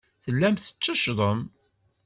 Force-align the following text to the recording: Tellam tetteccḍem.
Tellam 0.23 0.55
tetteccḍem. 0.55 1.39